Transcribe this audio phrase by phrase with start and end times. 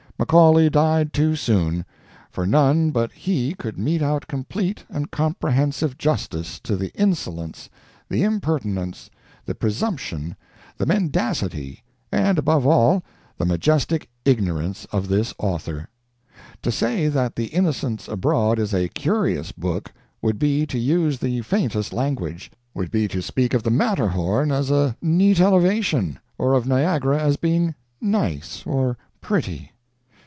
[0.21, 1.83] Macaulay died too soon
[2.29, 7.71] for none but he could mete out complete and comprehensive justice to the insolence,
[8.07, 9.09] the impertinence,
[9.47, 10.35] the presumption,
[10.77, 13.01] the mendacity, and, above all,
[13.39, 15.89] the majestic ignorance of this author.
[16.61, 19.91] To say that The Innocents Abroad is a curious book,
[20.21, 24.69] would be to use the faintest language would be to speak of the Matterhorn as
[24.69, 29.69] a neat elevation or of Niagara as being "nice" or "pretty."